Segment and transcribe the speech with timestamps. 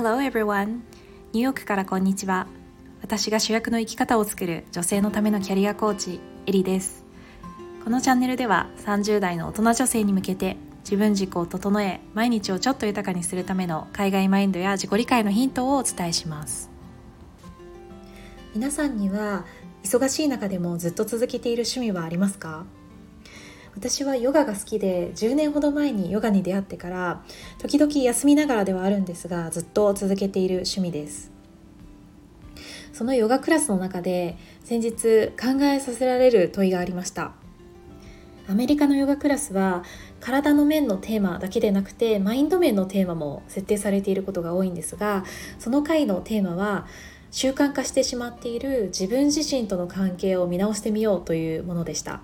[0.00, 0.66] Hello everyone!
[0.66, 2.46] ニューヨークからこんにちは。
[3.02, 7.04] 私が主役の生き方を作る女性のためのキャリアコーチ、エリです。
[7.82, 16.70] このチャンネルでは30代の大人女性に向けて自分軸を整え、毎日をちょっと豊かにするための海外マインドや自己理解のヒントをお伝えします。
[18.54, 19.46] 皆さんには
[19.82, 22.66] 忙しい中でもずっと続けている趣味はありますか？
[23.78, 27.22] 私はヨガが好きで10年ほど前にヨガに出会ってから
[27.58, 31.30] 時々休みながらではあるんですがずっと続けている趣味です。
[32.92, 37.34] そのヨガクラスの中で先日考えさせられる問いがありました。
[38.48, 39.84] アメリカのヨガクラスは
[40.18, 45.24] 体の面のテーマだけでなくてマインド面のテーマも設定されていることが多いんですが
[45.60, 46.88] その回のテーマは
[47.30, 52.22] 習慣化してしまっている自分自身との関係を見直してみようというものでした。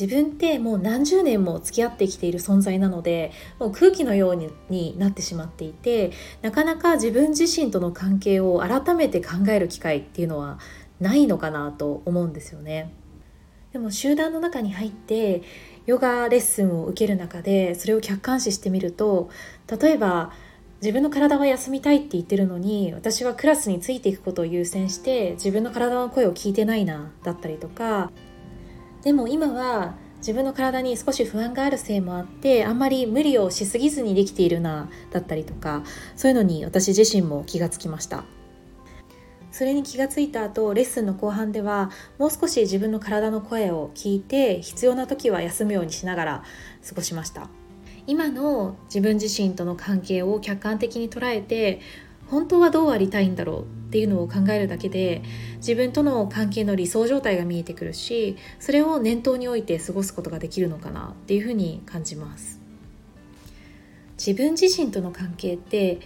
[0.00, 10.58] 自分ってもう何十年も付き合ってきている存在なのでもう空気のようになってしまっていてなかなか自分自身との関係を改めて考える機会っていうのは
[11.00, 12.94] ないのかなと思うんですよね。
[13.72, 15.42] でも集団の中に入って
[15.86, 19.30] ヨガレッスンを受ける中でそれを客観視してみると
[19.80, 20.32] 例えば
[20.82, 28.10] 自分の体は休みたいって言ってるのに私はクラスについていくことを優先して自分の体の声を聞いてないなだったりとか
[29.02, 35.82] でも今は自分の体に少し不安があるせいもあってあんまり無理をしすぎずにできているなだったりとか
[36.14, 38.24] そういうのに私自身も気がつきました。
[39.52, 46.44] それに気がついた後レッスンの後半ではもう少し自分の体の声を聞いて必要な時は休むようにしながら
[46.88, 47.48] 過ごしました。
[48.06, 51.80] 今の自分自身との関係を客観的に捉えて
[52.30, 55.22] 本当はどうありたいんだろうっていうのを考えるだけで
[55.56, 62.60] 自分との関係の理想状態が見えてくるしそれを念頭に置いて過ごすことができるのかなっていうふうに感じます。
[64.16, 65.98] 自分自身との関係って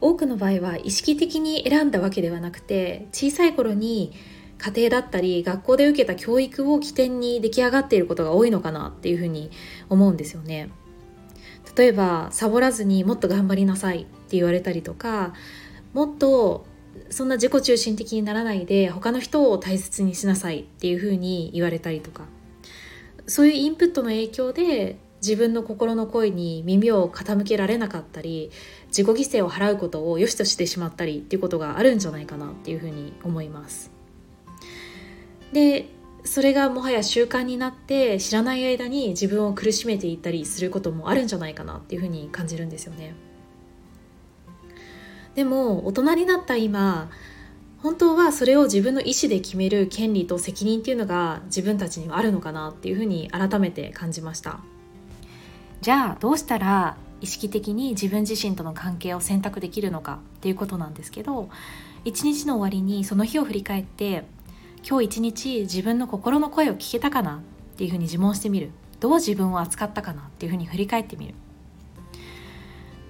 [0.00, 4.12] 多くの場合は意識的に選んだわけではなくて小さい頃に
[4.58, 9.50] 家庭だったり学校で受けた教育を起点に出来上がっていることが多いのかなっていうふうに
[9.88, 10.70] 思うんですよね。
[11.76, 15.34] 例えばサボらずにもっと頑張りなさいって言われたりとか
[15.98, 16.64] もっと
[17.10, 22.22] そんな自己中心的にならないで他の人を大切にしなさいっていうふうに言われたりとか
[23.26, 28.52] そういうインプットの影響で自分の心の声に耳を傾けられなかったり
[28.96, 33.90] 自己犠牲を払うことを良しとしてしまったりっていうことがあるんじゃないかなっていうふうに思います。
[35.52, 35.88] で
[36.22, 43.16] それがもはや習慣になって知らない間に自分を苦しめていったりすることもあるんじゃないかなっていうふうに感じるんですよね。
[45.38, 47.08] でも大人になった今
[47.80, 54.58] 本当はそれを自分の意思で決める権利と責任っていうのが自分たちにはあるのかなっていうふうに改めて感じました。
[55.80, 61.48] じゃあどうしたら意識的に自分自身との関係を選択できるのかっていうことなんですけど
[62.04, 64.24] 一日の終わりにその日を振り返って
[64.84, 67.40] 今日一日自分の心の声を聞けたかなっ
[67.76, 68.72] ていうふうに自問してみる。
[68.98, 71.34] どう自分を扱ったかなっていうふうに振り返ってみる。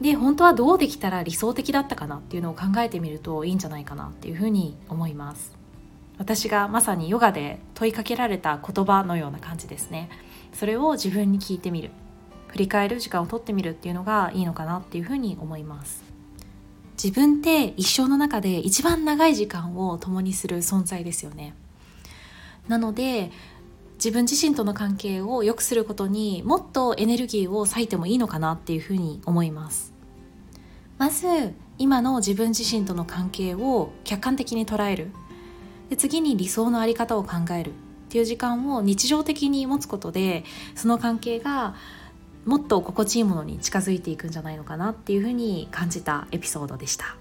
[0.01, 5.57] で本当はどうできたら理想的だったかなっていうのを考えてみるといいんじゃないかなっていうふうに思います。
[6.19, 10.09] 私がまさにヨガで問いかけられた言葉のような感じですね。
[10.53, 11.91] それを自分に聞いてみる。
[12.49, 16.03] 振り返る時間をとってみるっていうのがいいのかなっていうふうに思います。
[17.03, 21.55] 自分って一生の中で一番長い時間を共にする存在ですよね。
[22.67, 23.31] なので
[23.99, 29.93] 自分自身との関係を良くすることにもっとエネルギーを割いてもいいのかなっていうふうに思います
[30.99, 35.11] まず今の自分自身との関係を客観的に捉える
[35.91, 37.73] で次に理想の在り方を考えるっ
[38.09, 40.45] ていう時間を日常的に持つことで
[40.77, 41.75] その関係が
[42.45, 47.17] もっと心地いいものに近づいていくんじゃないのかなっていうふうに感じたエピソードでした。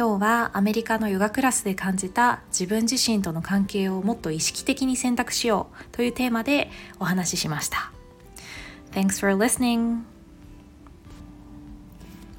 [0.00, 7.92] 今日はアメリカのヨガクラスで感じた自分自身との関係をもっと意識的に選択しようというテーマでお話ししました。
[8.92, 9.98] Thanks for listening!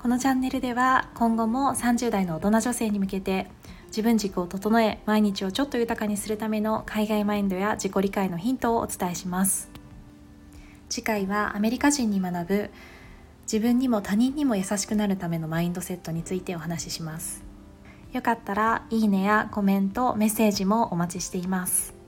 [0.02, 3.46] このチャンネルでは今後も30代の大人女性に向けて
[3.90, 9.69] 自分軸を整え毎日をちょっと豊かにするための海外マインドや自己理解のヒントをお伝えします
[10.90, 12.69] 次回はアメリカ人に学ぶ
[13.44, 17.50] 自分にも他人にも優しくなるためのマインドセットについてお話しします
[18.12, 22.00] よかったらいいねやコメントメッセージもお待ちしています。